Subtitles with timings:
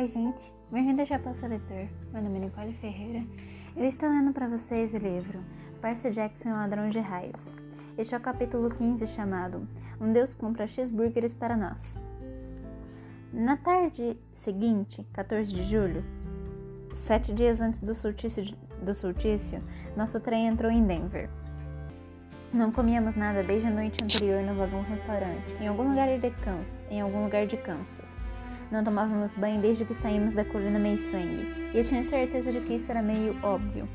[0.00, 0.50] Oi, gente.
[0.72, 1.86] Bem-vindo ao Chapéu Seletor.
[2.10, 3.22] Meu nome é Nicole Ferreira.
[3.76, 5.44] Eu estou lendo para vocês o livro
[5.82, 7.52] Percy Jackson, Ladrão de Raios.
[7.98, 9.68] Este é o capítulo 15 chamado
[10.00, 11.98] Um Deus compra cheeseburgers para nós.
[13.30, 16.02] Na tarde seguinte, 14 de julho,
[17.04, 18.42] sete dias antes do surtício,
[18.82, 21.28] do nosso trem entrou em Denver.
[22.54, 26.84] Não comíamos nada desde a noite anterior no vagão restaurante, em algum lugar de Kansas,
[26.90, 28.19] em algum lugar de Kansas.
[28.70, 32.60] Não tomávamos banho desde que saímos da colina meio sangue, e eu tinha certeza de
[32.60, 33.88] que isso era meio óbvio.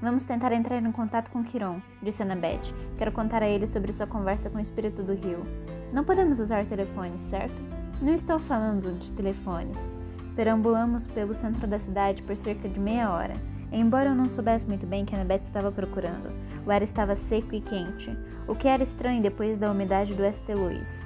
[0.00, 2.74] Vamos tentar entrar em contato com Kiron, disse Annabeth.
[2.98, 5.46] Quero contar a ele sobre sua conversa com o espírito do rio.
[5.92, 7.54] Não podemos usar telefones, certo?
[8.00, 9.92] Não estou falando de telefones.
[10.34, 13.34] Perambulamos pelo centro da cidade por cerca de meia hora.
[13.70, 16.32] Embora eu não soubesse muito bem que Annabeth estava procurando,
[16.66, 18.10] o ar estava seco e quente,
[18.48, 20.52] o que era estranho depois da umidade do St.
[20.52, 21.02] Louis.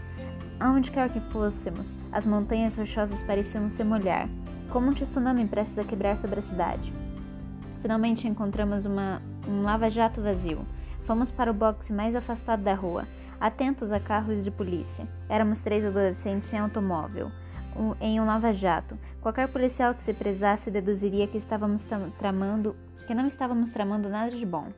[0.59, 4.27] Aonde quer que fôssemos, as montanhas rochosas pareciam se molhar,
[4.71, 6.93] como um tsunami prestes a quebrar sobre a cidade.
[7.83, 10.65] Finalmente encontramos uma, um lava-jato vazio.
[11.05, 13.07] Fomos para o boxe mais afastado da rua,
[13.39, 15.07] atentos a carros de polícia.
[15.29, 17.31] Éramos três adolescentes sem automóvel,
[17.77, 18.99] um, em um lava-jato.
[19.21, 21.85] Qualquer policial que se prezasse deduziria que estávamos
[22.19, 22.75] tramando,
[23.07, 24.69] que não estávamos tramando nada de bom.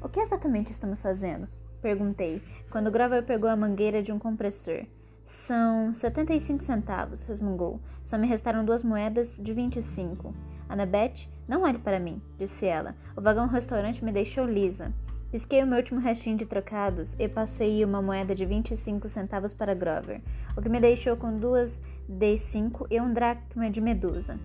[0.00, 1.48] O que exatamente estamos fazendo?
[1.82, 2.40] Perguntei,
[2.72, 4.86] quando Grover pegou a mangueira de um compressor.
[5.26, 7.78] São 75 centavos, resmungou.
[8.02, 10.34] Só me restaram duas moedas de 25.
[10.70, 12.96] Annabeth, não olhe para mim, disse ela.
[13.14, 14.90] O vagão restaurante me deixou lisa.
[15.30, 19.74] Pisquei o meu último restinho de trocados e passei uma moeda de 25 centavos para
[19.74, 20.22] Grover,
[20.56, 21.78] o que me deixou com duas
[22.10, 24.38] D5 e um dracma de medusa.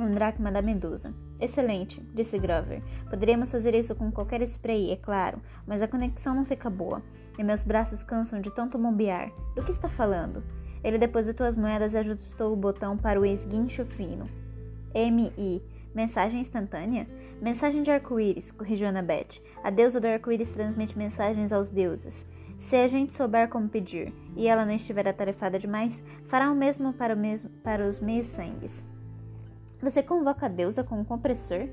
[0.00, 1.12] Um dracma da medusa.
[1.38, 2.82] Excelente, disse Grover.
[3.10, 7.02] Poderíamos fazer isso com qualquer spray, é claro, mas a conexão não fica boa,
[7.38, 9.30] e meus braços cansam de tanto bombear.
[9.54, 10.42] Do que está falando?
[10.82, 14.24] Ele depositou as moedas e ajustou o botão para o esguincho fino.
[14.94, 15.62] MI.
[15.94, 17.06] Mensagem instantânea?
[17.38, 19.42] Mensagem de arco-íris, corrigiu Annabeth.
[19.62, 22.24] A deusa do arco-íris transmite mensagens aos deuses.
[22.56, 26.90] Se a gente souber como pedir, e ela não estiver atarefada demais, fará o mesmo
[26.94, 28.88] para, o mesmo, para os meios-sangues.
[29.82, 31.66] Você convoca a deusa com um compressor?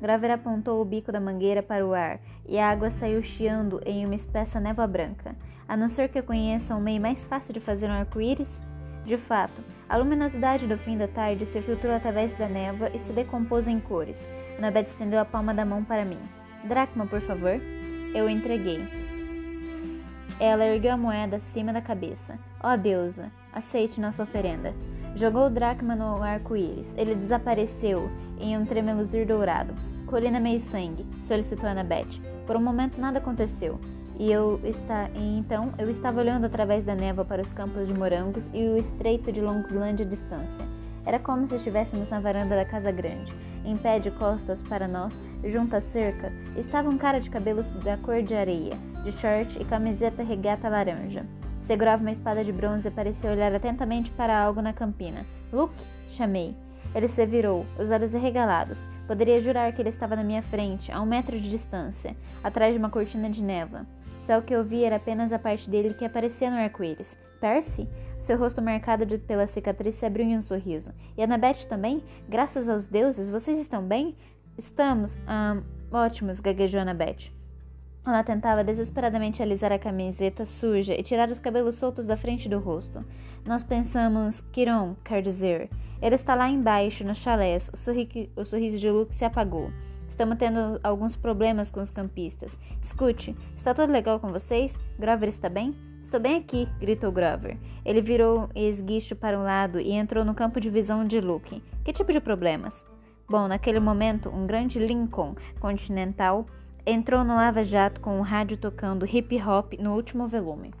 [0.00, 4.04] Graver apontou o bico da mangueira para o ar e a água saiu chiando em
[4.04, 5.34] uma espessa névoa branca.
[5.66, 8.60] A não ser que eu conheça um meio mais fácil de fazer um arco-íris?
[9.04, 13.12] De fato, a luminosidade do fim da tarde se filtrou através da névoa e se
[13.12, 14.28] decompôs em cores.
[14.58, 16.20] Annabeth estendeu a palma da mão para mim.
[16.64, 17.60] Dracma, por favor.
[18.14, 18.80] Eu entreguei.
[20.38, 22.38] Ela ergueu a moeda acima da cabeça.
[22.62, 24.74] Ó oh, deusa, aceite nossa oferenda.
[25.14, 26.92] Jogou o dracma no arco-íris.
[26.96, 29.72] Ele desapareceu em um tremeluzir dourado.
[30.06, 32.20] Colina meio sangue, solicitou Annabeth.
[32.46, 33.78] Por um momento nada aconteceu.
[34.18, 37.94] E eu está, e então eu estava olhando através da névoa para os campos de
[37.94, 40.64] morangos e o estreito de Longsland à distância.
[41.06, 43.32] Era como se estivéssemos na varanda da casa grande.
[43.64, 47.96] Em pé de costas para nós, junto à cerca, estava um cara de cabelos da
[47.96, 51.24] cor de areia, de short e camiseta regata laranja.
[51.64, 55.24] Segurava uma espada de bronze e parecia olhar atentamente para algo na campina.
[55.50, 55.74] Luke?
[56.10, 56.54] Chamei.
[56.94, 58.86] Ele se virou, os olhos arregalados.
[59.06, 62.78] Poderia jurar que ele estava na minha frente, a um metro de distância, atrás de
[62.78, 63.86] uma cortina de névoa.
[64.18, 67.16] Só o que eu vi era apenas a parte dele que aparecia no arco-íris.
[67.40, 67.88] Percy?
[68.18, 70.92] Seu rosto marcado de, pela cicatriz se abriu em um sorriso.
[71.16, 72.04] E Annabeth também?
[72.28, 74.14] Graças aos deuses, vocês estão bem?
[74.58, 75.16] Estamos.
[75.26, 77.32] Ah, ótimos, gaguejou Annabeth.
[78.06, 82.58] Ela tentava desesperadamente alisar a camiseta suja e tirar os cabelos soltos da frente do
[82.58, 83.04] rosto.
[83.46, 85.70] Nós pensamos, Kiron, quer dizer.
[86.02, 87.70] Ele está lá embaixo, no chalés.
[87.72, 89.70] O, sorri o sorriso de Luke se apagou.
[90.06, 92.58] Estamos tendo alguns problemas com os campistas.
[92.80, 94.78] Escute, está tudo legal com vocês?
[94.98, 95.74] Grover está bem?
[95.98, 97.56] Estou bem aqui, gritou Grover.
[97.84, 101.62] Ele virou esguicho para um lado e entrou no campo de visão de Luke.
[101.82, 102.84] Que tipo de problemas?
[103.26, 106.46] Bom, naquele momento, um grande Lincoln Continental
[106.86, 110.74] entrou no lava-jato com o rádio tocando hip hop no último volume.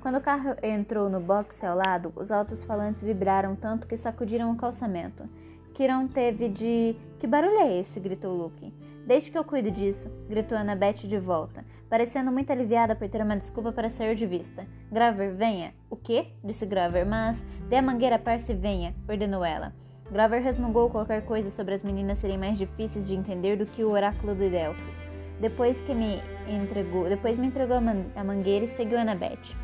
[0.00, 4.56] Quando o carro entrou no boxe ao lado, os altos-falantes vibraram tanto que sacudiram o
[4.56, 5.28] calçamento.
[5.74, 6.96] Kiron teve de.
[7.18, 8.00] Que barulho é esse?
[8.00, 8.72] gritou Luke.
[9.06, 13.36] Deixe que eu cuido disso, gritou Annabeth de volta, parecendo muito aliviada por ter uma
[13.36, 14.66] desculpa para sair de vista.
[14.90, 15.74] Graver, venha.
[15.90, 16.28] O quê?
[16.42, 17.44] disse Graver, mas.
[17.68, 19.72] Dê a mangueira a Percy e venha, ordenou ela.
[20.12, 23.90] Grover resmungou qualquer coisa sobre as meninas serem mais difíceis de entender do que o
[23.90, 25.06] oráculo de Delfos.
[25.40, 29.56] Depois que me entregou, depois me entregou a, man a mangueira e seguiu Annabeth.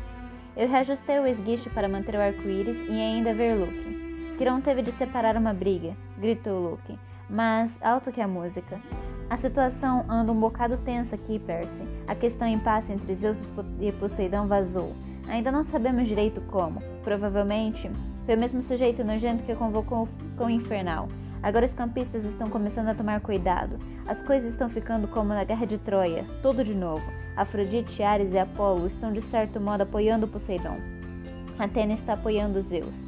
[0.57, 4.35] Eu reajustei o esguicho para manter o arco-íris e ainda ver Luke.
[4.39, 6.97] Kiron teve de separar uma briga, gritou Luke,
[7.29, 8.81] mas alto que a música.
[9.29, 11.83] A situação anda um bocado tensa aqui, Percy.
[12.07, 13.47] A questão em paz entre Zeus
[13.79, 14.95] e Poseidon vazou.
[15.29, 16.81] Ainda não sabemos direito como.
[17.03, 17.89] Provavelmente
[18.25, 21.07] foi o mesmo sujeito nojento que convocou o cão infernal.
[21.41, 23.79] Agora os campistas estão começando a tomar cuidado.
[24.07, 27.05] As coisas estão ficando como na Guerra de Troia, tudo de novo.
[27.37, 30.77] Afrodite, Ares e Apolo estão de certo modo apoiando Poseidon.
[31.57, 33.07] Atena está apoiando Zeus.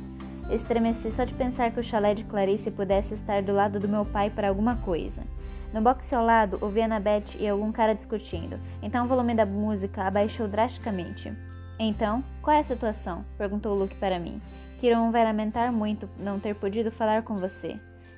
[0.49, 4.05] Estremeci só de pensar que o chalé de Clarice pudesse estar do lado do meu
[4.05, 5.23] pai para alguma coisa.
[5.73, 10.03] No boxe ao lado, ouvi Annabeth e algum cara discutindo, então o volume da música
[10.03, 11.31] abaixou drasticamente.
[11.83, 13.25] Então, qual é a situação?
[13.39, 14.39] perguntou Luke para mim.
[14.77, 17.75] Kiron vai lamentar muito não ter podido falar com você.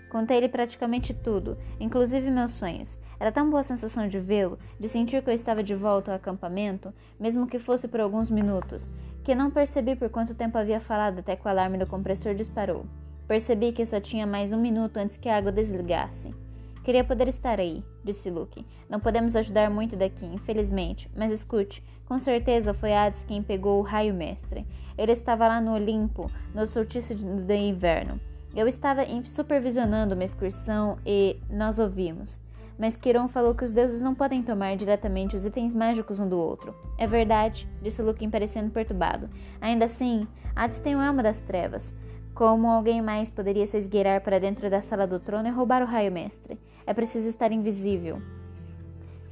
[0.10, 3.00] Contei-lhe praticamente tudo, inclusive meus sonhos.
[3.18, 6.18] Era tão boa a sensação de vê-lo, de sentir que eu estava de volta ao
[6.18, 8.92] acampamento, mesmo que fosse por alguns minutos,
[9.24, 12.86] que não percebi por quanto tempo havia falado até que o alarme do compressor disparou.
[13.30, 16.36] Percebi que só tinha mais um minuto antes que a água desligasse.
[16.84, 18.66] Queria poder estar aí, disse Luke.
[18.90, 21.82] Não podemos ajudar muito daqui, infelizmente, mas escute,
[22.14, 24.68] com certeza foi Hades quem pegou o raio mestre.
[24.96, 28.22] Ele estava lá no Olimpo, no solstício de inverno.
[28.56, 32.40] Eu estava supervisionando uma excursão e nós ouvimos.
[32.78, 36.38] Mas Quiron falou que os deuses não podem tomar diretamente os itens mágicos um do
[36.38, 36.76] outro.
[37.00, 39.28] É verdade, disse Luquim parecendo perturbado.
[39.60, 41.96] Ainda assim, Hades tem o alma das trevas.
[42.36, 45.88] Como alguém mais poderia se esgueirar para dentro da sala do trono e roubar o
[45.88, 46.60] raio mestre?
[46.86, 48.22] É preciso estar invisível.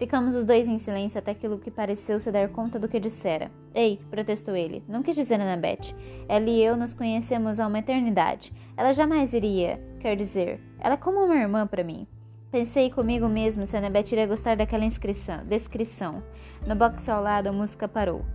[0.01, 3.51] Ficamos os dois em silêncio até que Luke pareceu se dar conta do que dissera.
[3.71, 4.83] Ei, protestou ele.
[4.87, 5.93] Não quis dizer Annabeth.
[6.27, 8.51] Ela e eu nos conhecemos há uma eternidade.
[8.75, 9.79] Ela jamais iria.
[9.99, 12.07] Quer dizer, ela é como uma irmã para mim.
[12.51, 16.23] Pensei comigo mesmo se Annabeth iria gostar daquela inscrição, descrição.
[16.65, 18.25] No box ao lado, a música parou.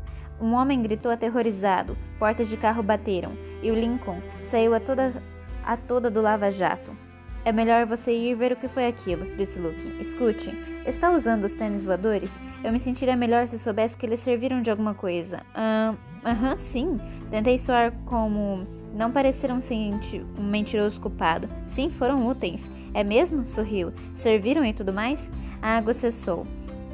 [0.41, 5.21] Um homem gritou aterrorizado, portas de carro bateram, e o Lincoln saiu a toda,
[5.65, 7.06] a toda do lava-jato.
[7.46, 10.00] É melhor você ir ver o que foi aquilo, disse Luke.
[10.00, 10.50] Escute,
[10.84, 12.40] está usando os tênis voadores?
[12.64, 15.43] Eu me sentiria melhor se soubesse que eles serviram de alguma coisa.
[15.54, 17.00] Aham, uh, sim.
[17.31, 18.66] Tentei soar como.
[18.93, 19.60] Não parecer um,
[20.37, 21.48] um mentiroso culpado.
[21.69, 22.69] Sim, foram úteis.
[22.93, 23.46] É mesmo?
[23.46, 23.93] Sorriu.
[24.12, 25.31] Serviram e tudo mais?
[25.62, 26.48] A água cessou.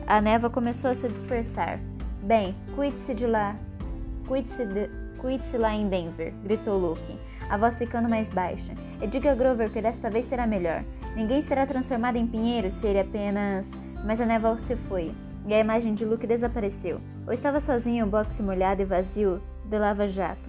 [0.07, 1.81] A neva começou a se dispersar.
[2.23, 3.57] Bem, cuide-se de lá.
[4.29, 4.91] Cuide-se de...
[5.17, 8.73] cuide-se lá em Denver, gritou Luke a voz ficando mais baixa.
[9.03, 10.83] E diga a Grover que desta vez será melhor.
[11.15, 13.71] Ninguém será transformado em pinheiro se ele apenas.
[14.07, 15.15] Mas a névoa se foi,
[15.47, 16.99] e a imagem de Luke desapareceu.
[17.27, 20.49] Ou estava sozinho o boxe molhado e vazio de lava-jato.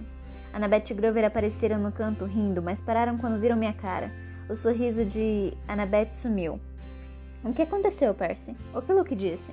[0.50, 4.10] Annabeth e Grover apareceram no canto rindo, mas pararam quando viram minha cara.
[4.48, 6.58] O sorriso de Annabeth sumiu.
[7.44, 8.56] O que aconteceu, Percy?
[8.74, 9.52] O que Luke disse?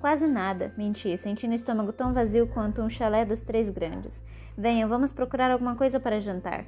[0.00, 4.22] Quase nada, menti, sentindo o estômago tão vazio quanto um chalé dos três grandes.
[4.58, 6.64] Venham, vamos procurar alguma coisa para jantar.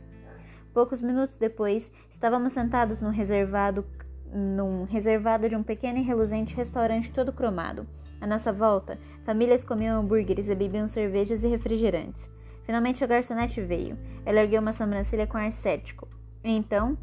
[0.73, 3.85] Poucos minutos depois, estávamos sentados num reservado,
[4.33, 7.85] num reservado de um pequeno e reluzente restaurante todo cromado.
[8.21, 12.31] À nossa volta, famílias comiam hambúrgueres e bebiam cervejas e refrigerantes.
[12.63, 13.99] Finalmente a garçonete veio.
[14.25, 16.07] Ela ergueu uma sobrancelha com ar cético.
[16.45, 16.97] Então,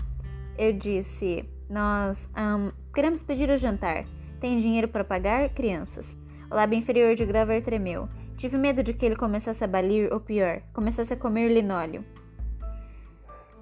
[0.57, 4.05] eu disse: Nós um, queremos pedir o jantar.
[4.39, 6.15] Tem dinheiro para pagar, crianças?
[6.49, 8.07] O lábio inferior de Grover tremeu.
[8.37, 12.05] Tive medo de que ele começasse a balir, ou pior, começasse a comer linóleo.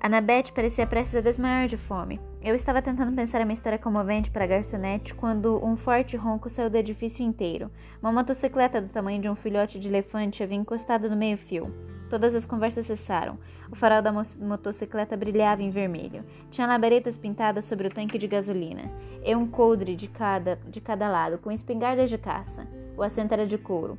[0.01, 2.19] Annabeth parecia prestes a desmaiar de fome.
[2.41, 6.69] Eu estava tentando pensar uma história comovente para a garçonete quando um forte ronco saiu
[6.69, 7.71] do edifício inteiro.
[8.01, 11.73] Uma motocicleta do tamanho de um filhote de elefante havia encostado no meio-fio.
[12.09, 13.39] Todas as conversas cessaram.
[13.71, 16.25] O farol da motocicleta brilhava em vermelho.
[16.51, 18.91] Tinha labaredas pintadas sobre o tanque de gasolina.
[19.23, 22.67] E um coldre de cada, de cada lado, com espingardas de caça.
[22.97, 23.97] O assento era de couro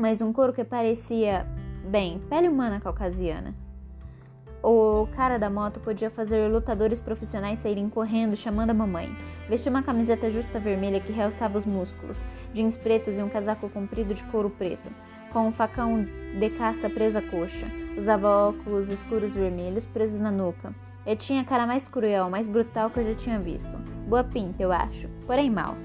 [0.00, 1.46] mas um couro que parecia,
[1.84, 3.54] bem, pele humana caucasiana.
[4.62, 9.14] O cara da moto podia fazer lutadores profissionais saírem correndo chamando a mamãe.
[9.48, 14.14] Vestia uma camiseta justa vermelha que realçava os músculos, jeans pretos e um casaco comprido
[14.14, 14.90] de couro preto,
[15.32, 16.06] com um facão
[16.38, 17.66] de caça preso à coxa.
[17.96, 20.74] Usava óculos escuros vermelhos presos na nuca.
[21.04, 23.76] E tinha a cara mais cruel, mais brutal que eu já tinha visto.
[24.08, 25.76] Boa pinta, eu acho, porém mal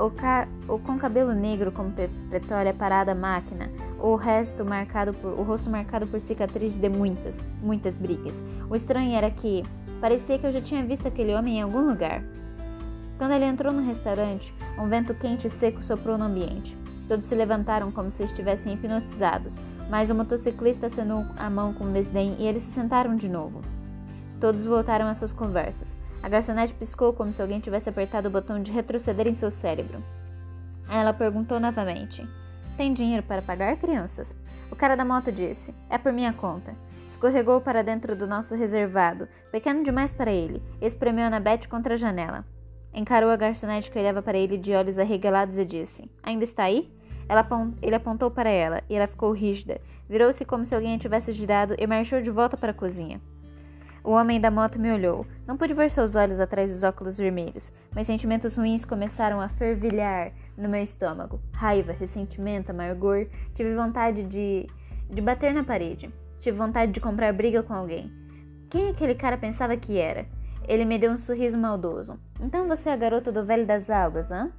[0.00, 0.48] o, ca...
[0.66, 1.92] com cabelo negro como
[2.30, 5.38] petróleo parada à máquina, o resto marcado por...
[5.38, 8.42] o rosto marcado por cicatrizes de muitas, muitas brigas.
[8.68, 9.62] O estranho era que
[10.00, 12.22] parecia que eu já tinha visto aquele homem em algum lugar.
[13.18, 16.76] Quando ele entrou no restaurante, um vento quente e seco soprou no ambiente.
[17.06, 19.58] Todos se levantaram como se estivessem hipnotizados,
[19.90, 23.60] mas o motociclista acenou a mão com desdém e eles se sentaram de novo.
[24.40, 25.98] Todos voltaram às suas conversas.
[26.22, 30.02] A garçonete piscou como se alguém tivesse apertado o botão de retroceder em seu cérebro.
[30.90, 32.22] Ela perguntou novamente:
[32.76, 34.36] Tem dinheiro para pagar, crianças?
[34.70, 36.74] O cara da moto disse: É por minha conta.
[37.06, 42.44] Escorregou para dentro do nosso reservado, pequeno demais para ele, espremeu Annabeth contra a janela.
[42.94, 46.92] Encarou a garçonete que olhava para ele de olhos arregalados e disse: Ainda está aí?
[47.80, 49.80] ele apontou para ela e ela ficou rígida.
[50.08, 53.20] Virou-se como se alguém a tivesse girado e marchou de volta para a cozinha.
[54.02, 55.26] O homem da moto me olhou.
[55.46, 60.32] Não pude ver seus olhos atrás dos óculos vermelhos, mas sentimentos ruins começaram a fervilhar
[60.56, 61.40] no meu estômago.
[61.52, 63.26] Raiva, ressentimento, amargor.
[63.54, 64.66] Tive vontade de,
[65.08, 66.10] de bater na parede.
[66.38, 68.10] Tive vontade de comprar briga com alguém.
[68.70, 70.26] Quem aquele cara pensava que era?
[70.66, 72.18] Ele me deu um sorriso maldoso.
[72.40, 74.50] Então você é a garota do velho das águas, hã?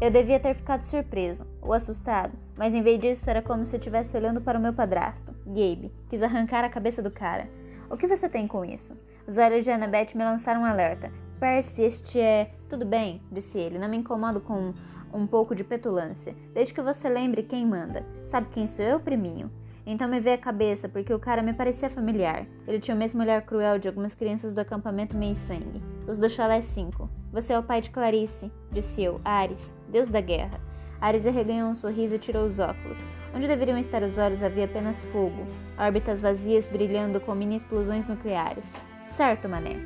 [0.00, 4.16] Eu devia ter ficado surpreso ou assustado, mas em vez disso era como se estivesse
[4.16, 5.92] olhando para o meu padrasto, Gabe.
[6.08, 7.48] Quis arrancar a cabeça do cara.
[7.90, 8.94] O que você tem com isso?
[9.26, 11.10] Os olhos de Annabeth me lançaram um alerta.
[11.40, 12.52] Percy, este é.
[12.68, 13.78] Tudo bem, disse ele.
[13.78, 14.74] Não me incomodo com
[15.12, 18.04] um pouco de petulância, desde que você lembre quem manda.
[18.26, 19.50] Sabe quem sou eu, priminho?
[19.86, 22.46] Então me veio a cabeça, porque o cara me parecia familiar.
[22.66, 26.28] Ele tinha o mesmo olhar cruel de algumas crianças do acampamento Meio Sangue, os do
[26.28, 27.08] Chalé 5.
[27.32, 30.60] Você é o pai de Clarice, disse eu, Ares, deus da guerra.
[31.00, 32.98] Ares arreganhou um sorriso e tirou os óculos.
[33.34, 35.46] Onde deveriam estar os olhos havia apenas fogo,
[35.78, 38.72] órbitas vazias brilhando com mini explosões nucleares.
[39.16, 39.76] Certo, mané.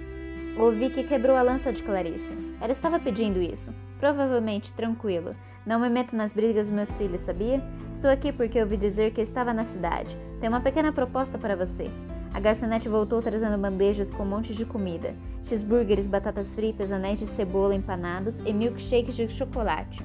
[0.56, 2.36] Ouvi que quebrou a lança de Clarice.
[2.60, 3.72] Ela estava pedindo isso.
[3.98, 5.34] Provavelmente tranquilo.
[5.64, 7.62] Não me meto nas brigas dos meus filhos, sabia?
[7.90, 10.16] Estou aqui porque ouvi dizer que estava na cidade.
[10.40, 11.90] Tenho uma pequena proposta para você.
[12.34, 17.26] A garçonete voltou trazendo bandejas com um monte de comida: cheeseburgers, batatas fritas, anéis de
[17.26, 20.04] cebola empanados e milkshakes de chocolate.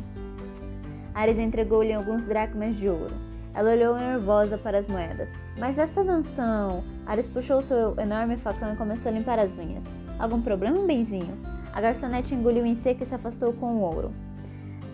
[1.13, 3.26] Ares entregou-lhe alguns dracmas de ouro.
[3.57, 5.33] Ela olhou nervosa para as moedas.
[5.57, 6.83] Mas esta são.
[7.07, 9.83] Ares puxou seu enorme facão e começou a limpar as unhas.
[10.19, 11.35] Algum problema, benzinho?
[11.73, 14.13] A garçonete engoliu em seco e se afastou com o ouro.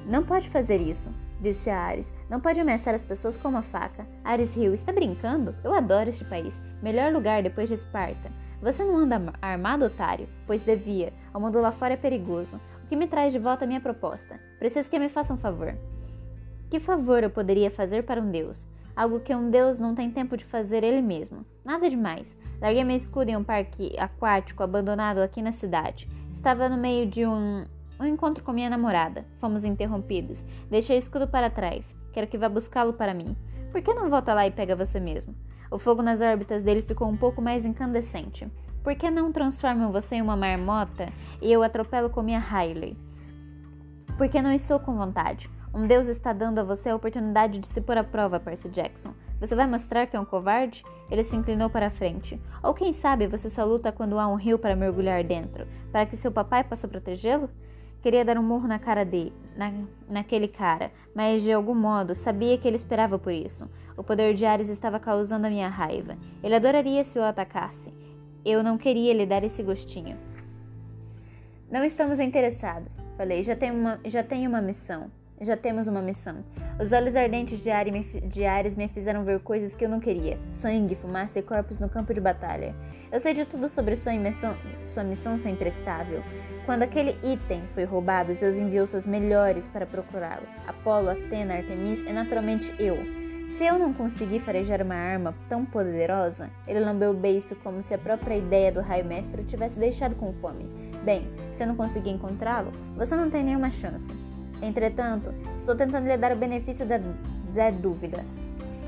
[0.05, 2.13] Não pode fazer isso, disse a Ares.
[2.29, 4.07] Não pode ameaçar as pessoas com uma faca.
[4.23, 4.73] Ares riu.
[4.73, 5.53] Está brincando?
[5.61, 6.61] Eu adoro este país.
[6.81, 8.31] Melhor lugar depois de Esparta.
[8.61, 10.29] Você não anda armado, otário?
[10.47, 11.11] Pois devia.
[11.33, 12.61] O mundo lá fora é perigoso.
[12.85, 14.39] O que me traz de volta a minha proposta?
[14.57, 15.75] Preciso que me faça um favor.
[16.73, 18.67] Que favor eu poderia fazer para um deus?
[18.95, 21.45] Algo que um deus não tem tempo de fazer ele mesmo.
[21.63, 22.35] Nada demais.
[22.59, 26.09] Larguei meu escudo em um parque aquático abandonado aqui na cidade.
[26.31, 27.67] Estava no meio de um,
[27.99, 29.23] um encontro com minha namorada.
[29.37, 30.43] Fomos interrompidos.
[30.67, 31.95] Deixei o escudo para trás.
[32.11, 33.37] Quero que vá buscá-lo para mim.
[33.71, 35.35] Por que não volta lá e pega você mesmo?
[35.69, 38.47] O fogo nas órbitas dele ficou um pouco mais incandescente.
[38.83, 42.97] Por que não transformam você em uma marmota e eu atropelo com minha Riley?
[44.17, 45.52] Porque não estou com vontade.
[45.75, 49.11] Um Deus está dando a você a oportunidade de se pôr à prova, Percy Jackson.
[49.39, 50.83] Você vai mostrar que é um covarde?
[51.09, 52.39] Ele se inclinou para a frente.
[52.61, 56.15] Ou quem sabe você só luta quando há um rio para mergulhar dentro, para que
[56.15, 57.49] seu papai possa protegê-lo?
[58.03, 59.73] Queria dar um murro na cara dele, na,
[60.07, 63.67] naquele cara, mas de algum modo sabia que ele esperava por isso.
[63.97, 66.15] O poder de Ares estava causando a minha raiva.
[66.43, 67.91] Ele adoraria se eu atacasse.
[68.45, 70.17] Eu não queria lhe dar esse gostinho.
[71.71, 73.41] Não estamos interessados, falei.
[73.41, 75.09] Já tenho uma, já tenho uma missão.
[75.43, 76.37] Já temos uma missão.
[76.79, 81.37] Os olhos ardentes de Ares me fizeram ver coisas que eu não queria: sangue, fumaça
[81.37, 82.73] e corpos no campo de batalha.
[83.11, 86.23] Eu sei de tudo sobre sua, imersão, sua missão, seu imprestável.
[86.65, 92.13] Quando aquele item foi roubado, Zeus enviou seus melhores para procurá-lo: Apolo, Atena, Artemis e
[92.13, 92.95] naturalmente eu.
[93.49, 97.93] Se eu não conseguir farejar uma arma tão poderosa, ele lambeu o beiço como se
[97.93, 100.65] a própria ideia do raio mestre o tivesse deixado com fome.
[101.03, 104.13] Bem, se eu não conseguir encontrá-lo, você não tem nenhuma chance.
[104.63, 106.97] Entretanto, estou tentando lhe dar o benefício da,
[107.53, 108.23] da dúvida.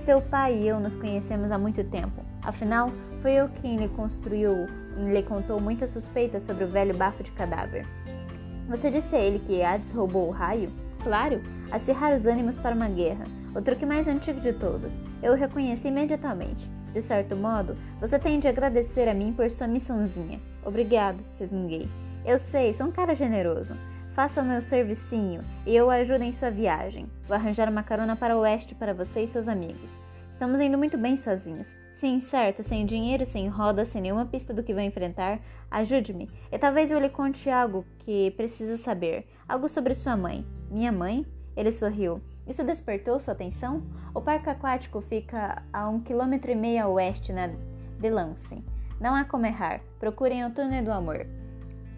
[0.06, 2.24] Seu pai e eu nos conhecemos há muito tempo.
[2.42, 2.92] Afinal,
[3.22, 4.54] foi eu quem lhe construiu
[4.98, 7.86] e lhe contou muitas suspeitas sobre o velho bafo de cadáver.
[8.70, 10.72] Você disse a ele que Hades roubou o raio?
[11.04, 11.42] Claro,
[11.72, 13.26] acirrar os ânimos para uma guerra.
[13.54, 14.98] O truque mais antigo de todos.
[15.22, 16.70] Eu o reconheci imediatamente.
[16.94, 20.40] De certo modo, você tem de agradecer a mim por sua missãozinha.
[20.64, 21.90] Obrigado, resmunguei.
[22.26, 23.76] Eu sei, sou um cara generoso.
[24.16, 27.06] Faça o meu servicinho e eu ajudo em sua viagem.
[27.28, 30.00] Vou arranjar uma carona para o oeste para você e seus amigos.
[30.32, 31.76] Estamos indo muito bem sozinhos.
[31.96, 35.42] Sim, certo, sem dinheiro, sem roda, sem nenhuma pista do que vou enfrentar.
[35.70, 39.28] Ajude-me, e talvez eu lhe conte algo que precisa saber.
[39.50, 40.46] Algo sobre sua mãe.
[40.72, 41.26] Minha mãe?
[41.54, 42.22] Ele sorriu.
[42.48, 43.84] Isso despertou sua atenção?
[44.14, 47.48] O parque aquático fica a um quilômetro e meio a oeste na
[48.00, 48.64] de Lance.
[48.98, 49.82] Não há como errar.
[50.00, 51.28] Procurem o túnel do amor.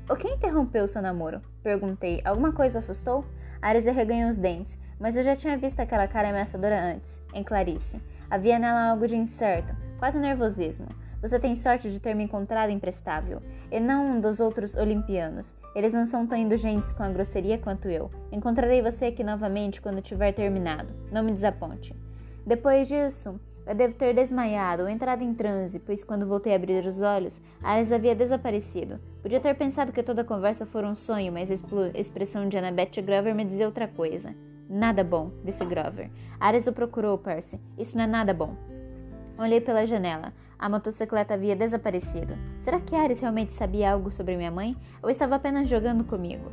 [0.10, 1.42] O que interrompeu seu namoro?
[1.62, 2.22] Perguntei.
[2.24, 3.26] Alguma coisa assustou?
[3.62, 8.02] Ares arreganhou os dentes, mas eu já tinha visto aquela cara ameaçadora antes, em Clarice.
[8.30, 10.88] Havia nela algo de incerto, quase nervosismo.
[11.22, 15.54] Você tem sorte de ter me encontrado imprestável, e não um dos outros olimpianos.
[15.76, 18.10] Eles não são tão indulgentes com a grosseria quanto eu.
[18.32, 20.88] Encontrarei você aqui novamente quando tiver terminado.
[21.12, 21.94] Não me desaponte.
[22.46, 23.38] Depois disso,
[23.68, 27.42] eu devo ter desmaiado ou entrado em transe, pois quando voltei a abrir os olhos,
[27.62, 29.00] Alice havia desaparecido.
[29.22, 33.02] Podia ter pensado que toda a conversa fora um sonho, mas a expressão de Annabeth
[33.04, 34.34] Grover me dizia outra coisa.
[34.70, 36.10] Nada bom, disse Grover.
[36.40, 37.60] Ares o procurou, Percy.
[37.78, 38.56] Isso não é nada bom.
[39.38, 40.34] Olhei pela janela.
[40.58, 42.36] A motocicleta havia desaparecido.
[42.60, 44.76] Será que Ares realmente sabia algo sobre minha mãe?
[45.02, 46.52] Ou estava apenas jogando comigo?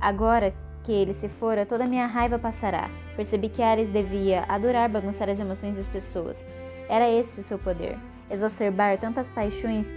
[0.00, 2.90] Agora que ele se fora, toda minha raiva passará.
[3.16, 6.46] Percebi que Ares devia adorar bagunçar as emoções das pessoas.
[6.88, 7.98] Era esse o seu poder:
[8.30, 9.92] exacerbar tantas paixões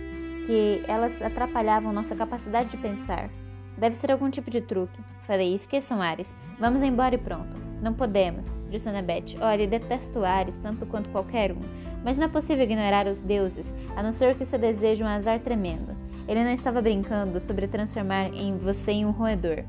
[0.46, 3.30] que elas atrapalhavam nossa capacidade de pensar.
[3.78, 5.02] Deve ser algum tipo de truque.
[5.26, 6.36] Falei, esqueçam Ares.
[6.60, 7.66] Vamos embora e pronto.
[7.82, 9.38] Não podemos, disse Annabeth.
[9.42, 11.62] Olha, detesto Ares tanto quanto qualquer um.
[12.04, 15.40] Mas não é possível ignorar os deuses, a não ser que seu desejo um azar
[15.40, 15.96] tremendo.
[16.28, 19.64] Ele não estava brincando sobre transformar em você em um roedor.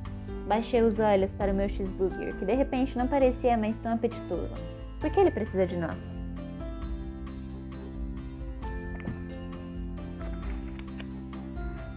[0.47, 4.55] Baixei os olhos para o meu cheeseburger, que de repente não parecia mais tão apetitoso.
[5.01, 5.99] Por que ele precisa de nós?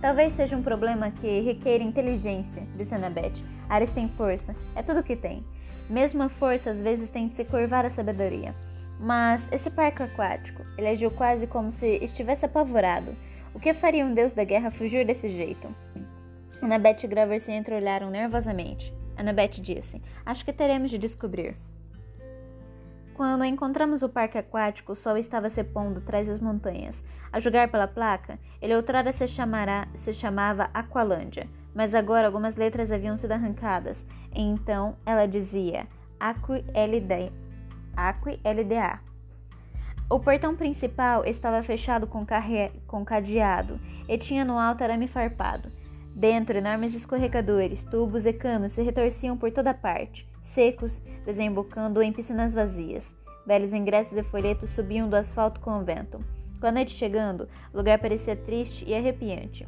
[0.01, 3.33] Talvez seja um problema que requer inteligência, disse Annabeth.
[3.69, 5.45] Ares tem força, é tudo que tem.
[5.87, 8.55] Mesmo a força às vezes tem de se curvar à sabedoria.
[8.99, 13.15] Mas esse parque aquático, ele agiu quase como se estivesse apavorado.
[13.53, 15.67] O que faria um deus da guerra fugir desse jeito?
[16.61, 18.93] Annabeth e Grover se entreolharam nervosamente.
[19.15, 21.55] Annabeth disse: Acho que teremos de descobrir.
[23.13, 27.03] Quando encontramos o parque aquático, o sol estava se pondo atrás das montanhas.
[27.31, 32.91] A julgar pela placa, ele outrora se, chamará, se chamava Aqualândia, mas agora algumas letras
[32.91, 34.05] haviam sido arrancadas.
[34.33, 35.87] Então ela dizia
[36.19, 37.31] Aqui LDA.
[37.95, 38.99] Aqui LDA.
[40.09, 42.25] O portão principal estava fechado com,
[42.87, 45.69] com cadeado e tinha no alto arame farpado.
[46.19, 52.53] Dentro, enormes escorregadores, tubos e canos se retorciam por toda parte secos, desembocando em piscinas
[52.53, 53.15] vazias.
[53.45, 56.19] Velhos ingressos e folhetos subiam do asfalto com o vento.
[56.59, 59.65] Com a noite chegando, o lugar parecia triste e arrepiante.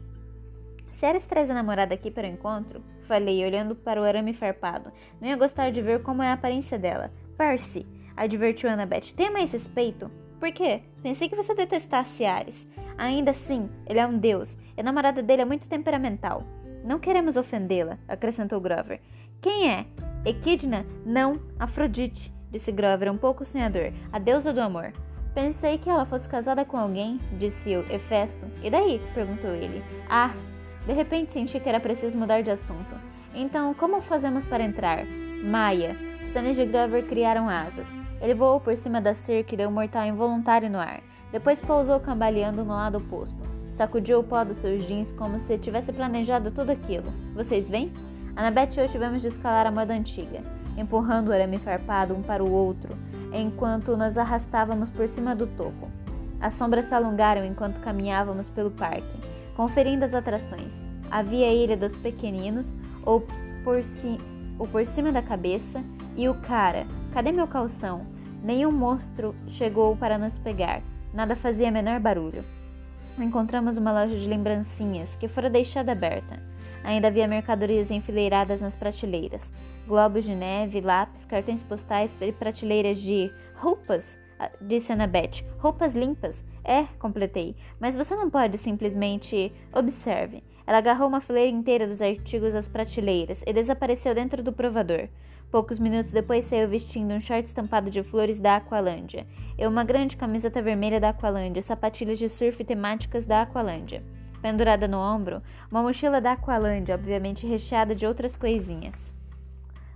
[0.92, 4.92] Se Ares traz a namorada aqui para o encontro, falei, olhando para o arame farpado,
[5.22, 7.14] não ia gostar de ver como é a aparência dela.
[7.38, 10.12] Percy, advertiu Annabeth, tenha mais respeito.
[10.42, 10.82] Por quê?
[11.04, 12.68] Pensei que você detestasse Ares.
[12.98, 16.44] Ainda assim, ele é um deus, e a namorada dele é muito temperamental.
[16.84, 19.00] Não queremos ofendê-la, acrescentou Grover.
[19.40, 19.86] Quem é?
[20.26, 20.84] Equidna?
[21.06, 24.94] Não, Afrodite, disse Grover, um pouco sonhador, a deusa do amor.
[25.36, 28.44] Pensei que ela fosse casada com alguém, disse eu, Hefesto.
[28.64, 29.00] E daí?
[29.14, 29.84] perguntou ele.
[30.10, 30.34] Ah,
[30.88, 32.96] de repente senti que era preciso mudar de assunto.
[33.36, 35.06] Então, como fazemos para entrar?
[35.44, 35.96] Maia.
[36.24, 37.88] Stannis e Grover criaram asas.
[38.22, 41.02] Ele voou por cima da cerca e deu um mortal involuntário no ar.
[41.32, 43.42] Depois pousou cambaleando no lado oposto.
[43.72, 47.12] Sacudiu o pó dos seus jeans como se tivesse planejado tudo aquilo.
[47.34, 47.92] Vocês vêm?
[48.36, 50.42] Annabeth e eu tivemos de escalar a moda antiga,
[50.78, 52.96] empurrando o arame farpado um para o outro,
[53.34, 55.90] enquanto nos arrastávamos por cima do topo.
[56.40, 59.20] As sombras se alongaram enquanto caminhávamos pelo parque,
[59.56, 60.82] conferindo as atrações.
[61.10, 63.22] Havia a Ilha dos Pequeninos, ou
[63.64, 63.82] por,
[64.58, 65.84] ou por cima da cabeça,
[66.16, 68.11] e o cara, cadê meu calção?
[68.42, 70.82] Nenhum monstro chegou para nos pegar,
[71.14, 72.44] nada fazia menor barulho.
[73.20, 76.42] Encontramos uma loja de lembrancinhas que fora deixada aberta.
[76.84, 79.52] Ainda havia mercadorias enfileiradas nas prateleiras:
[79.88, 85.46] globos de neve, lápis, cartões postais e prateleiras de roupas, ah, disse Annabeth.
[85.60, 86.44] Roupas limpas.
[86.64, 87.56] É, completei.
[87.80, 89.54] Mas você não pode simplesmente.
[89.72, 90.44] Observe.
[90.66, 95.10] Ela agarrou uma fileira inteira dos artigos às prateleiras e desapareceu dentro do provador.
[95.52, 100.16] Poucos minutos depois saiu vestindo um short estampado de flores da Aqualândia e uma grande
[100.16, 104.02] camiseta vermelha da Aqualândia, sapatilhas de surf temáticas da Aqualândia.
[104.42, 109.14] Pendurada no ombro, uma mochila da Aqualândia, obviamente recheada de outras coisinhas.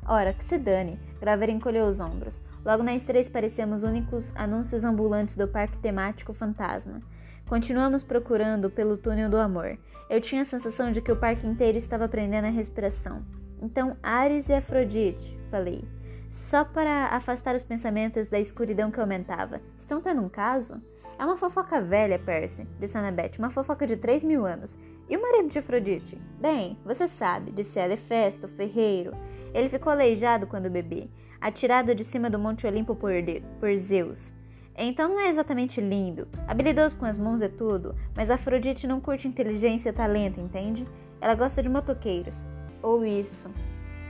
[0.05, 2.41] Ora, que se dane, Graver encolheu os ombros.
[2.65, 7.01] Logo nós três parecemos únicos anúncios ambulantes do parque temático fantasma.
[7.47, 9.77] Continuamos procurando pelo túnel do amor.
[10.09, 13.23] Eu tinha a sensação de que o parque inteiro estava prendendo a respiração.
[13.61, 15.83] Então, Ares e Afrodite, falei,
[16.29, 19.61] só para afastar os pensamentos da escuridão que aumentava.
[19.77, 20.81] Estão tendo um caso?
[21.17, 24.77] É uma fofoca velha, Percy, disse Annabeth, uma fofoca de três mil anos.
[25.09, 26.17] E o marido de Afrodite?
[26.41, 29.13] Bem, você sabe, disse ela, Hefesto, ferreiro.
[29.53, 31.07] Ele ficou aleijado quando bebê,
[31.39, 34.33] atirado de cima do Monte Olimpo por, de, por Zeus.
[34.77, 39.25] Então não é exatamente lindo, habilidoso com as mãos e tudo, mas Afrodite não curte
[39.25, 40.85] inteligência e talento, entende?
[41.21, 42.45] Ela gosta de motoqueiros.
[42.85, 43.49] Ou isso.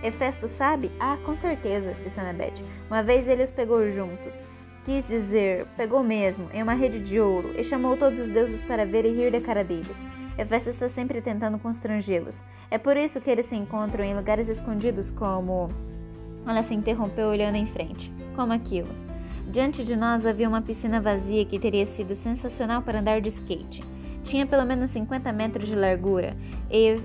[0.03, 0.91] Hefesto sabe?
[0.99, 2.61] Ah, com certeza, disse Annabeth.
[2.89, 4.43] Uma vez ele os pegou juntos.
[4.83, 8.85] Quis dizer, pegou mesmo, em uma rede de ouro, e chamou todos os deuses para
[8.85, 10.05] ver e rir da cara deles.
[10.37, 12.43] Hefesto está sempre tentando constrangê-los.
[12.69, 15.69] É por isso que eles se encontram em lugares escondidos como.
[16.45, 18.13] Ela se interrompeu olhando em frente.
[18.35, 18.89] Como aquilo.
[19.47, 23.81] Diante de nós havia uma piscina vazia que teria sido sensacional para andar de skate.
[24.25, 26.35] Tinha pelo menos 50 metros de largura
[26.69, 26.99] e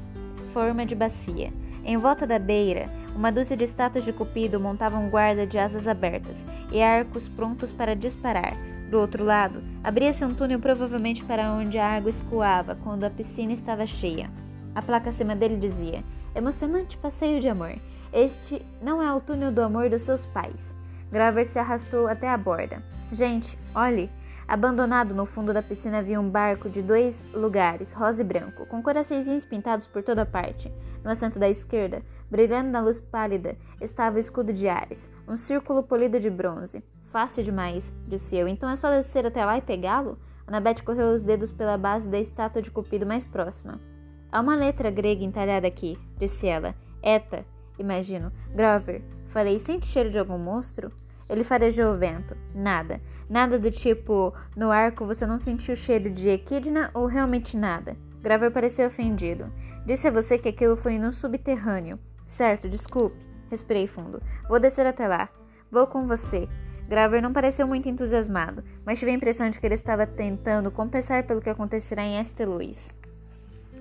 [0.52, 1.52] forma de bacia.
[1.84, 6.46] Em volta da beira, Uma dúzia de estátuas de Cupido montavam guarda de asas abertas
[6.72, 8.54] e arcos prontos para disparar.
[8.90, 13.52] Do outro lado, abria-se um túnel provavelmente para onde a água escoava quando a piscina
[13.52, 14.30] estava cheia.
[14.74, 16.02] A placa acima dele dizia:
[16.34, 17.76] Emocionante passeio de amor.
[18.12, 20.76] Este não é o túnel do amor dos seus pais.
[21.10, 22.82] Graver se arrastou até a borda.
[23.12, 24.08] Gente, olhe!
[24.50, 28.82] Abandonado no fundo da piscina havia um barco de dois lugares, rosa e branco, com
[28.82, 30.74] coraçõezinhos pintados por toda parte.
[31.04, 35.84] No assento da esquerda, brilhando na luz pálida, estava o escudo de Ares, um círculo
[35.84, 36.82] polido de bronze.
[37.12, 38.48] Fácil demais, disse eu.
[38.48, 40.18] Então é só descer até lá e pegá-lo?
[40.48, 43.80] Annabeth correu os dedos pela base da estátua de Cupido mais próxima.
[44.32, 46.74] Há uma letra grega entalhada aqui, disse ela.
[47.04, 47.46] Eta,
[47.78, 48.32] imagino.
[48.52, 49.04] Grover.
[49.26, 50.90] Falei, sente cheiro de algum monstro?
[51.30, 52.36] Ele farejou o vento.
[52.52, 53.00] Nada.
[53.28, 57.96] Nada do tipo, no arco você não sentiu cheiro de equidna ou realmente nada.
[58.20, 59.50] Graver pareceu ofendido.
[59.86, 61.98] Disse a você que aquilo foi no subterrâneo.
[62.26, 63.16] Certo, desculpe.
[63.48, 64.20] Respirei fundo.
[64.48, 65.28] Vou descer até lá.
[65.70, 66.48] Vou com você.
[66.88, 71.24] Graver não pareceu muito entusiasmado, mas tive a impressão de que ele estava tentando compensar
[71.24, 72.92] pelo que acontecerá em Este Luiz.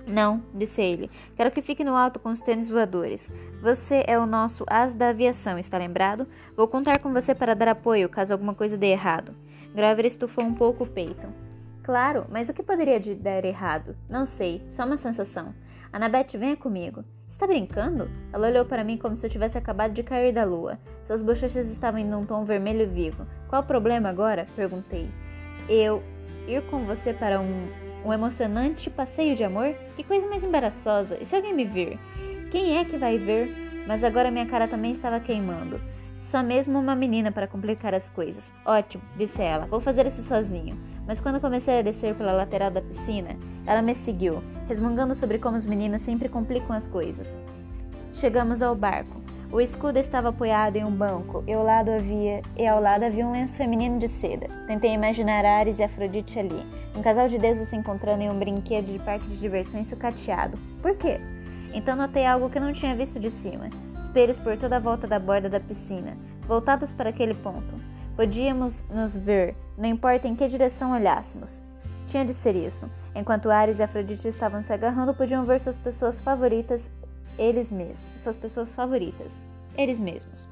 [0.06, 1.10] Não, disse ele.
[1.36, 3.32] Quero que fique no alto com os tênis voadores.
[3.62, 6.26] Você é o nosso as da aviação, está lembrado?
[6.56, 9.34] Vou contar com você para dar apoio caso alguma coisa dê errado.
[9.74, 11.28] Graver estufou um pouco o peito.
[11.82, 13.96] Claro, mas o que poderia dar errado?
[14.08, 15.54] Não sei, só uma sensação.
[15.92, 17.04] Annabeth, venha comigo.
[17.28, 18.10] Está brincando?
[18.32, 20.78] Ela olhou para mim como se eu tivesse acabado de cair da lua.
[21.04, 23.26] Suas bochechas estavam em um tom vermelho vivo.
[23.48, 24.46] Qual o problema agora?
[24.54, 25.08] Perguntei.
[25.68, 26.02] Eu
[26.46, 27.68] ir com você para um
[28.04, 29.74] um emocionante passeio de amor?
[29.96, 31.18] Que coisa mais embaraçosa!
[31.20, 31.98] E se alguém me vir?
[32.50, 33.84] Quem é que vai ver?
[33.86, 35.80] Mas agora minha cara também estava queimando.
[36.14, 38.52] Só mesmo uma menina para complicar as coisas.
[38.64, 39.66] Ótimo, disse ela.
[39.66, 40.78] Vou fazer isso sozinho.
[41.06, 43.36] Mas quando comecei a descer pela lateral da piscina,
[43.66, 47.28] ela me seguiu, resmungando sobre como os meninos sempre complicam as coisas.
[48.12, 49.19] Chegamos ao barco.
[49.52, 53.26] O escudo estava apoiado em um banco e ao lado havia, e ao lado havia
[53.26, 54.46] um lenço feminino de seda.
[54.68, 56.64] Tentei imaginar Ares e Afrodite ali,
[56.96, 60.56] um casal de deuses se encontrando em um brinquedo de parque de diversões sucateado.
[60.80, 61.18] Por quê?
[61.74, 65.18] Então notei algo que não tinha visto de cima: espelhos por toda a volta da
[65.18, 67.80] borda da piscina, voltados para aquele ponto.
[68.14, 71.60] Podíamos nos ver, não importa em que direção olhássemos.
[72.06, 72.88] Tinha de ser isso.
[73.16, 76.90] Enquanto Ares e Afrodite estavam se agarrando, podiam ver suas pessoas favoritas
[77.40, 79.32] eles mesmos, suas pessoas favoritas,
[79.76, 80.46] eles mesmos.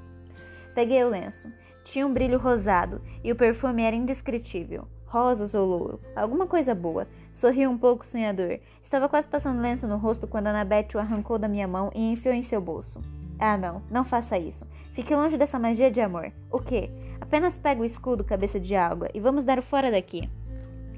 [0.74, 1.52] Peguei o lenço.
[1.84, 4.88] Tinha um brilho rosado e o perfume era indescritível.
[5.06, 7.06] Rosas ou louro, alguma coisa boa.
[7.32, 8.58] Sorri um pouco sonhador.
[8.82, 12.34] Estava quase passando lenço no rosto quando Annabeth o arrancou da minha mão e enfiou
[12.34, 13.00] em seu bolso.
[13.38, 14.66] Ah, não, não faça isso.
[14.92, 16.32] Fique longe dessa magia de amor.
[16.50, 16.90] O quê?
[17.20, 20.28] Apenas pega o escudo, cabeça de água, e vamos dar o fora daqui.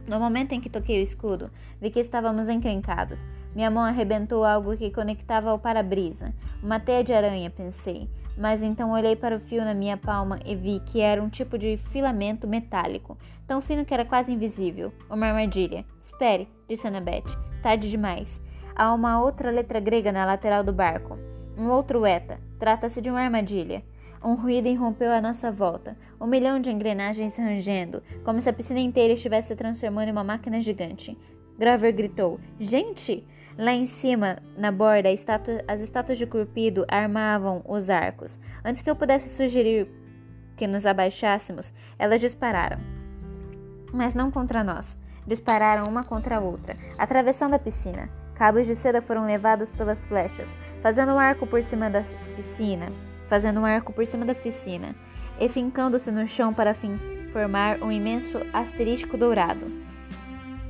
[0.06, 3.26] No momento em que toquei o escudo, vi que estávamos encrencados.
[3.54, 6.34] Minha mão arrebentou algo que conectava ao para-brisa.
[6.62, 8.08] Uma teia de aranha, pensei.
[8.36, 11.58] Mas então olhei para o fio na minha palma e vi que era um tipo
[11.58, 14.92] de filamento metálico, tão fino que era quase invisível.
[15.10, 15.84] Uma armadilha.
[16.00, 17.24] Espere, disse Annabeth.
[17.62, 18.40] Tarde demais.
[18.74, 21.18] Há uma outra letra grega na lateral do barco.
[21.58, 22.40] Um outro eta.
[22.58, 23.82] Trata-se de uma armadilha.
[24.22, 28.78] Um ruído irrompeu à nossa volta, um milhão de engrenagens rangendo, como se a piscina
[28.78, 31.16] inteira estivesse se transformando em uma máquina gigante.
[31.58, 33.26] Graver gritou: Gente!
[33.56, 35.08] Lá em cima, na borda,
[35.68, 38.38] as estátuas de Cupido armavam os arcos.
[38.64, 39.88] Antes que eu pudesse sugerir
[40.56, 42.78] que nos abaixássemos, elas dispararam.
[43.92, 44.96] Mas não contra nós.
[45.26, 48.08] Dispararam uma contra a outra, atravessando a piscina.
[48.34, 52.02] Cabos de seda foram levados pelas flechas, fazendo um arco por cima da
[52.36, 52.90] piscina
[53.30, 54.94] fazendo um arco por cima da piscina
[55.38, 56.74] e fincando-se no chão para
[57.32, 59.70] formar um imenso asterístico dourado.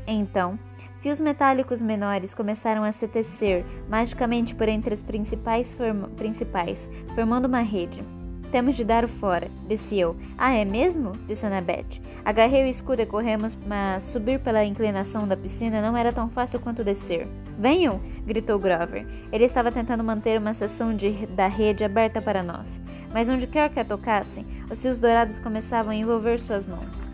[0.07, 0.59] Então,
[0.99, 7.47] fios metálicos menores começaram a se tecer magicamente por entre os principais, form principais formando
[7.47, 8.05] uma rede.
[8.51, 10.17] Temos de dar o fora, disse eu.
[10.37, 11.13] Ah, é mesmo?
[11.29, 12.01] disse Annabeth.
[12.25, 16.59] Agarrei o escudo e corremos, mas subir pela inclinação da piscina não era tão fácil
[16.59, 17.29] quanto descer.
[17.57, 18.01] Venham!
[18.27, 19.07] gritou Grover.
[19.31, 22.81] Ele estava tentando manter uma seção de, da rede aberta para nós.
[23.13, 27.09] Mas onde quer que a tocassem, os fios dourados começavam a envolver suas mãos.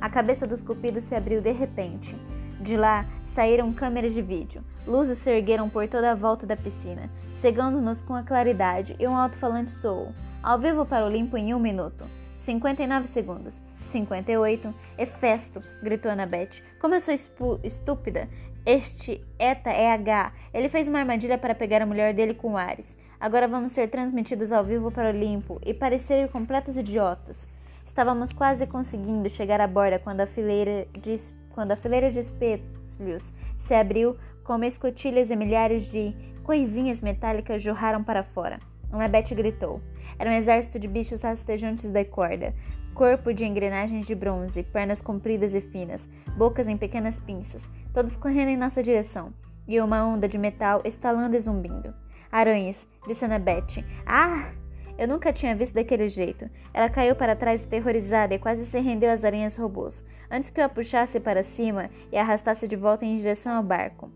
[0.00, 2.16] A cabeça dos cupidos se abriu de repente.
[2.60, 4.62] De lá saíram câmeras de vídeo.
[4.86, 9.16] Luzes se ergueram por toda a volta da piscina, cegando-nos com a claridade, e um
[9.16, 10.12] alto-falante soou.
[10.42, 12.04] Ao vivo para o limpo em um minuto.
[12.36, 13.62] 59 segundos.
[13.84, 14.74] 58.
[14.98, 16.62] Efesto, gritou Annabeth.
[16.80, 17.14] Como eu sou
[17.62, 18.28] estúpida.
[18.64, 20.32] Este ETA é H.
[20.52, 22.96] Ele fez uma armadilha para pegar a mulher dele com Ares.
[23.18, 27.46] Agora vamos ser transmitidos ao vivo para o limpo e parecer completos idiotas.
[27.86, 31.16] Estávamos quase conseguindo chegar à borda quando a fileira de,
[31.52, 38.02] quando a fileira de espelhos se abriu como escotilhas e milhares de Coisinhas metálicas jorraram
[38.02, 38.58] para fora.
[38.90, 39.80] Annabeth gritou.
[40.18, 42.52] Era um exército de bichos rastejantes da corda,
[42.94, 48.48] corpo de engrenagens de bronze, pernas compridas e finas, bocas em pequenas pinças, todos correndo
[48.48, 49.32] em nossa direção,
[49.66, 51.94] e uma onda de metal estalando e zumbindo.
[52.30, 53.84] Aranhas, disse Annabeth.
[54.04, 54.61] Ah!
[55.02, 56.48] Eu nunca tinha visto daquele jeito.
[56.72, 60.64] Ela caiu para trás aterrorizada e quase se rendeu às aranhas robôs, antes que eu
[60.64, 64.08] a puxasse para cima e arrastasse de volta em direção ao barco.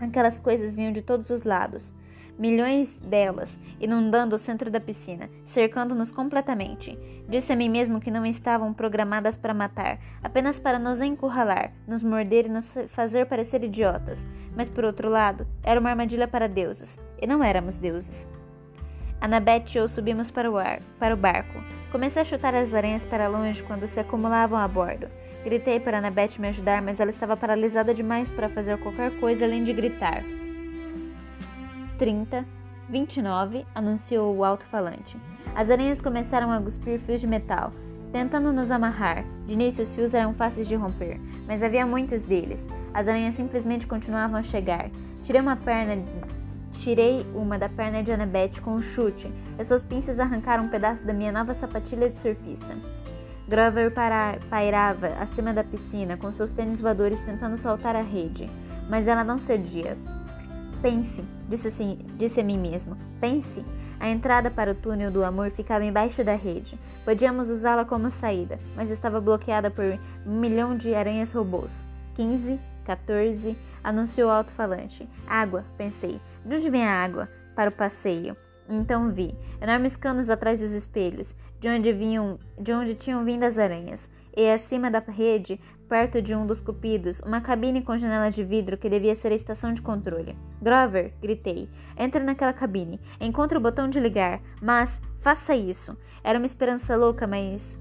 [0.00, 1.94] Aquelas coisas vinham de todos os lados
[2.38, 6.96] milhões delas, inundando o centro da piscina, cercando-nos completamente.
[7.28, 12.04] Disse a mim mesmo que não estavam programadas para matar, apenas para nos encurralar, nos
[12.04, 14.24] morder e nos fazer parecer idiotas.
[14.56, 18.28] Mas por outro lado, era uma armadilha para deuses, e não éramos deuses.
[19.20, 21.60] Annabeth e eu subimos para o, ar, para o barco.
[21.90, 25.08] Comecei a chutar as aranhas para longe quando se acumulavam a bordo.
[25.42, 29.64] Gritei para Annabeth me ajudar, mas ela estava paralisada demais para fazer qualquer coisa além
[29.64, 30.22] de gritar.
[31.98, 32.44] 30,
[32.88, 35.16] 29, anunciou o alto-falante.
[35.54, 37.72] As aranhas começaram a cuspir fios de metal,
[38.12, 39.24] tentando nos amarrar.
[39.46, 42.68] De início, os fios eram fáceis de romper, mas havia muitos deles.
[42.94, 44.90] As aranhas simplesmente continuavam a chegar.
[45.22, 45.96] Tirei uma perna
[46.78, 51.04] Tirei uma da perna de Annabeth com um chute e suas pinças arrancaram um pedaço
[51.04, 52.74] da minha nova sapatilha de surfista.
[53.48, 53.92] Grover
[54.48, 58.46] pairava acima da piscina com seus tênis voadores tentando saltar a rede,
[58.88, 59.96] mas ela não cedia.
[60.80, 62.96] Pense, disse, assim, disse a mim mesmo.
[63.20, 63.64] Pense.
[63.98, 66.78] A entrada para o túnel do amor ficava embaixo da rede.
[67.04, 71.84] Podíamos usá-la como saída, mas estava bloqueada por um milhão de aranhas robôs.
[72.14, 75.08] 15, 14, anunciou o alto-falante.
[75.26, 76.20] Água, pensei.
[76.48, 77.28] De onde vem a água?
[77.54, 78.34] Para o passeio.
[78.66, 83.58] Então vi enormes canos atrás dos espelhos, de onde vinham, de onde tinham vindo as
[83.58, 88.42] aranhas, e acima da rede perto de um dos cupidos, uma cabine com janela de
[88.42, 90.38] vidro que devia ser a estação de controle.
[90.62, 95.98] Grover, gritei, entre naquela cabine, encontre o botão de ligar, mas faça isso.
[96.24, 97.78] Era uma esperança louca, mas.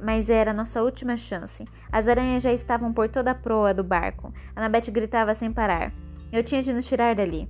[0.00, 1.66] Mas era nossa última chance.
[1.92, 4.32] As aranhas já estavam por toda a proa do barco.
[4.54, 5.92] Annabeth gritava sem parar.
[6.32, 7.46] Eu tinha de nos tirar dali.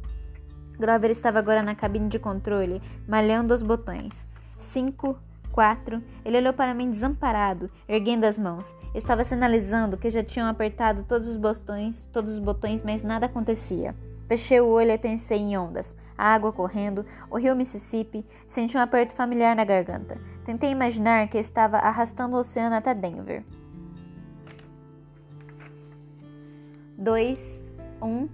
[0.79, 4.29] Grover estava agora na cabine de controle, malhando os botões.
[4.59, 5.19] Cinco,
[5.57, 6.03] quatro.
[6.23, 8.77] Ele olhou para mim desamparado, erguendo as mãos.
[8.95, 13.95] Estava sinalizando que já tinham apertado todos os botões, todos os botões, mas nada acontecia.
[14.29, 18.81] Fechei o olho e pensei em ondas, a água correndo, o rio Mississippi, senti um
[18.81, 20.19] aperto familiar na garganta.
[20.45, 23.45] Tentei imaginar que estava arrastando o oceano até Denver.
[26.99, 27.62] 2,
[28.03, 28.29] 1,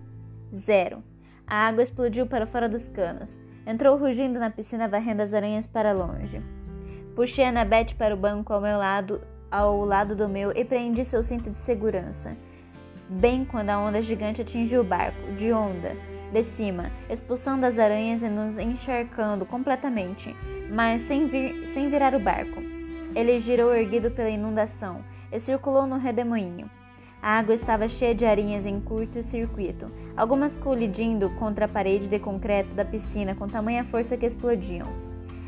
[0.54, 1.11] 0.
[1.52, 3.38] A água explodiu para fora dos canos.
[3.66, 6.40] Entrou rugindo na piscina, varrendo as aranhas para longe.
[7.14, 11.22] Puxei Annabeth para o banco ao meu lado, ao lado do meu e prendi seu
[11.22, 12.34] cinto de segurança.
[13.06, 15.94] Bem quando a onda gigante atingiu o barco, de onda,
[16.32, 20.34] de cima, expulsando as aranhas e nos encharcando completamente,
[20.70, 22.62] mas sem, vir, sem virar o barco.
[23.14, 26.70] Ele girou erguido pela inundação e circulou no redemoinho.
[27.22, 32.18] A água estava cheia de arinhas em curto circuito, algumas colidindo contra a parede de
[32.18, 34.88] concreto da piscina com tamanha força que explodiam.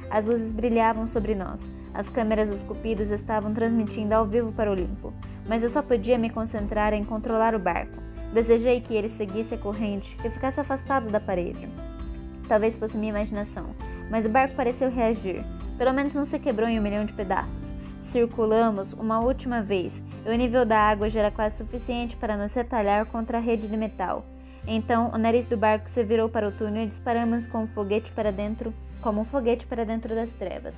[0.08, 1.68] As luzes brilhavam sobre nós.
[1.92, 5.12] As câmeras dos cupidos estavam transmitindo ao vivo para o Olimpo,
[5.48, 8.00] mas eu só podia me concentrar em controlar o barco.
[8.32, 11.68] Desejei que ele seguisse a corrente, que ficasse afastado da parede.
[12.46, 13.74] Talvez fosse minha imaginação,
[14.12, 15.44] mas o barco pareceu reagir.
[15.76, 17.74] Pelo menos não se quebrou em um milhão de pedaços.
[18.04, 22.52] Circulamos uma última vez e o nível da água já era quase suficiente para nos
[22.52, 24.24] retalhar contra a rede de metal.
[24.66, 28.12] Então, o nariz do barco se virou para o túnel e disparamos com o foguete
[28.12, 30.76] para dentro como um foguete para dentro das trevas.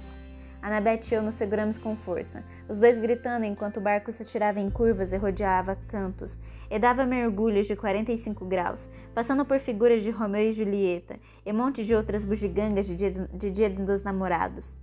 [0.62, 4.60] Annabeth e eu nos seguramos com força, os dois gritando enquanto o barco se atirava
[4.60, 6.38] em curvas e rodeava cantos,
[6.70, 11.86] e dava mergulhos de 45 graus, passando por figuras de Romeu e Julieta e montes
[11.86, 14.74] de outras bugigangas de dia, de dia dos namorados.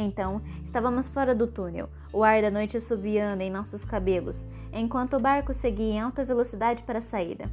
[0.00, 5.20] Então, estávamos fora do túnel, o ar da noite assobiando em nossos cabelos, enquanto o
[5.20, 7.50] barco seguia em alta velocidade para a saída.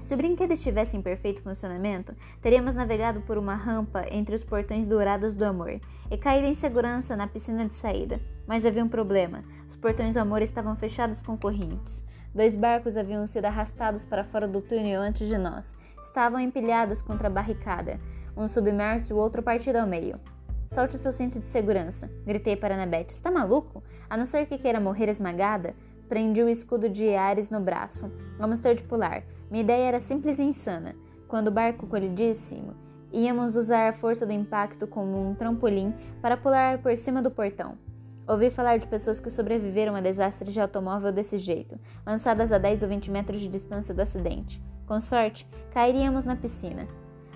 [0.00, 4.86] Se o brinquedo estivesse em perfeito funcionamento, teríamos navegado por uma rampa entre os portões
[4.86, 5.78] dourados do amor
[6.10, 8.18] e caído em segurança na piscina de saída.
[8.46, 12.02] Mas havia um problema: os portões do amor estavam fechados com correntes.
[12.34, 15.76] Dois barcos haviam sido arrastados para fora do túnel antes de nós.
[16.02, 18.00] Estavam empilhados contra a barricada,
[18.34, 20.18] um submerso e o outro partido ao meio.
[20.72, 23.08] Solte o seu cinto de segurança, gritei para Annabeth.
[23.10, 23.82] Está maluco?
[24.08, 25.74] A não ser que queira morrer esmagada?
[26.08, 28.08] Prendi o escudo de Ares no braço.
[28.38, 29.24] Vamos ter de pular.
[29.50, 30.94] Minha ideia era simples e insana.
[31.26, 32.62] Quando o barco colidisse,
[33.12, 37.76] íamos usar a força do impacto como um trampolim para pular por cima do portão.
[38.28, 42.84] Ouvi falar de pessoas que sobreviveram a desastres de automóvel desse jeito, lançadas a 10
[42.84, 44.62] ou 20 metros de distância do acidente.
[44.86, 46.86] Com sorte, cairíamos na piscina.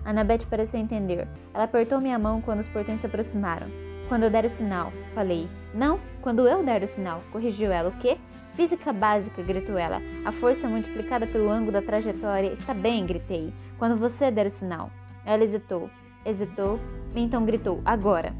[0.04, 1.26] Annabeth pareceu entender.
[1.52, 3.68] Ela apertou minha mão quando os portões se aproximaram.
[4.08, 5.48] Quando eu der o sinal, falei.
[5.72, 7.88] Não, quando eu der o sinal, corrigiu ela.
[7.88, 8.18] O quê?
[8.52, 10.00] Física básica, gritou ela.
[10.24, 12.52] A força multiplicada pelo ângulo da trajetória.
[12.52, 13.52] Está bem, gritei.
[13.78, 14.90] Quando você der o sinal.
[15.24, 15.90] Ela hesitou,
[16.24, 16.78] hesitou,
[17.16, 17.80] então gritou.
[17.84, 18.34] Agora.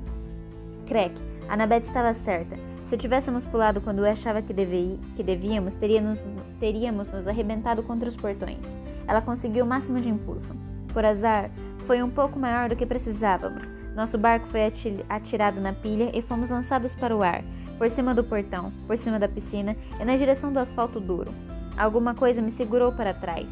[0.87, 1.15] Crack.
[1.49, 2.57] Annabeth estava certa.
[2.83, 6.25] Se tivéssemos pulado quando eu achava que, devia, que devíamos, teríamos,
[6.61, 8.77] teríamos nos arrebentado contra os portões.
[9.07, 10.55] Ela conseguiu o máximo de impulso.
[10.95, 11.51] Por azar,
[11.87, 13.71] foi um pouco maior do que precisávamos.
[13.95, 14.61] Nosso barco foi
[15.09, 17.43] atirado na pilha e fomos lançados para o ar,
[17.77, 21.35] por cima do portão, por cima da piscina e na direção do asfalto duro.
[21.77, 23.49] Alguma coisa me segurou para trás.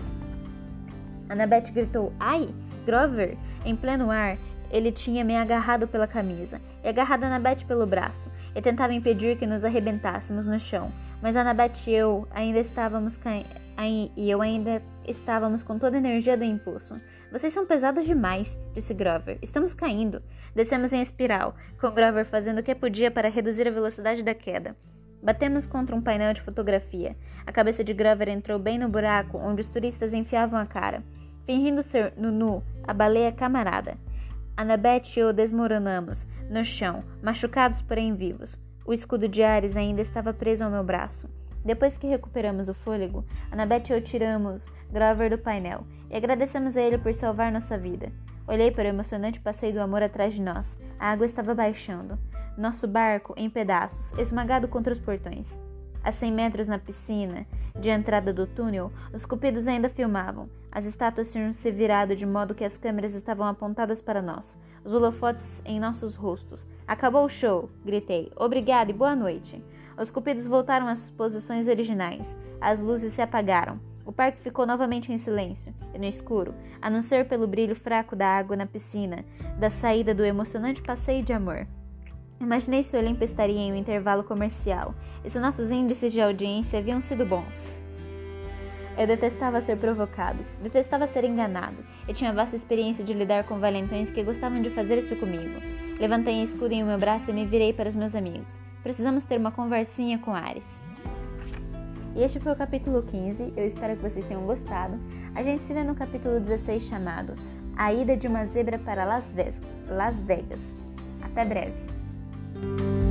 [1.29, 2.49] Annabeth gritou: Ai!
[2.87, 3.37] Grover!
[3.65, 4.39] Em pleno ar,
[4.71, 9.47] ele tinha me agarrado pela camisa e agarrado Annabeth pelo braço e tentava impedir que
[9.47, 10.91] nos arrebentássemos no chão.
[11.21, 13.17] Mas Annabeth e eu ainda estávamos
[14.17, 17.01] e eu ainda estávamos com toda a energia do impulso.
[17.31, 19.39] Vocês são pesados demais, disse Grover.
[19.41, 20.23] Estamos caindo.
[20.55, 24.77] Descemos em espiral, com Grover fazendo o que podia para reduzir a velocidade da queda.
[25.23, 27.17] Batemos contra um painel de fotografia.
[27.47, 31.03] A cabeça de Grover entrou bem no buraco onde os turistas enfiavam a cara.
[31.45, 33.97] Fingindo ser Nunu, a baleia camarada.
[34.57, 38.59] Annabeth e eu desmoronamos, no chão, machucados porém vivos.
[38.85, 41.29] O escudo de Ares ainda estava preso ao meu braço.
[41.65, 46.83] Depois que recuperamos o fôlego, Annabeth e eu tiramos Grover do painel e agradecemos a
[46.83, 48.13] ele por salvar nossa vida.
[48.47, 50.77] Olhei para o emocionante passeio do amor atrás de nós.
[50.99, 52.19] A água estava baixando.
[52.59, 55.59] Nosso barco em pedaços, esmagado contra os portões.
[56.05, 57.47] A 100 metros na piscina
[57.79, 60.51] de entrada do túnel, os cupidos ainda filmavam.
[60.71, 64.93] As estátuas tinham se virado de modo que as câmeras estavam apontadas para nós, os
[64.93, 66.67] holofotes em nossos rostos.
[66.87, 67.71] Acabou o show!
[67.85, 68.33] gritei.
[68.37, 69.63] Obrigado e boa noite.
[69.99, 72.37] Os cupidos voltaram às posições originais.
[72.61, 73.81] As luzes se apagaram.
[74.05, 78.17] O parque ficou novamente em silêncio e no escuro, a não ser pelo brilho fraco
[78.17, 79.25] da água na piscina,
[79.59, 81.67] da saída do emocionante passeio de amor.
[82.41, 86.81] Imaginei se o Olimpo estaria em um intervalo comercial e se nossos índices de audiência
[86.81, 87.73] haviam sido bons.
[88.99, 91.77] Eu detestava ser provocado, detestava ser enganado
[92.07, 95.61] e tinha vasta experiência de lidar com valentões que gostavam de fazer isso comigo.
[95.99, 98.61] Levantei a escudo em meu braço e me virei para os meus amigos.
[98.83, 100.83] Precisamos ter uma conversinha com Ares.
[102.15, 103.55] E este foi o capítulo 15.
[103.57, 104.99] Eu espero que vocês tenham gostado.
[105.35, 107.35] A gente se vê no capítulo 16 chamado
[107.77, 110.61] A Ida de uma Zebra para Las Vegas.
[111.23, 113.02] Até breve!